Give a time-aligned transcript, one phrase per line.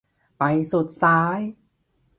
[0.37, 1.39] ไปสุดสาย